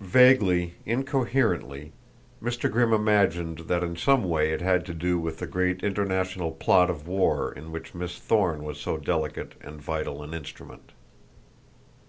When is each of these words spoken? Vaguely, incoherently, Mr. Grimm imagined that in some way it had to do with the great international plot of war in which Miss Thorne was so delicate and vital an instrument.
Vaguely, 0.00 0.74
incoherently, 0.84 1.92
Mr. 2.42 2.68
Grimm 2.68 2.92
imagined 2.92 3.58
that 3.68 3.84
in 3.84 3.94
some 3.94 4.24
way 4.24 4.50
it 4.50 4.60
had 4.60 4.84
to 4.86 4.92
do 4.92 5.16
with 5.20 5.38
the 5.38 5.46
great 5.46 5.84
international 5.84 6.50
plot 6.50 6.90
of 6.90 7.06
war 7.06 7.52
in 7.52 7.70
which 7.70 7.94
Miss 7.94 8.18
Thorne 8.18 8.64
was 8.64 8.80
so 8.80 8.96
delicate 8.96 9.54
and 9.60 9.80
vital 9.80 10.24
an 10.24 10.34
instrument. 10.34 10.90